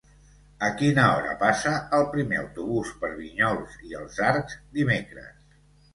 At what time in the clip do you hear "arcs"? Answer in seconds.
4.33-4.57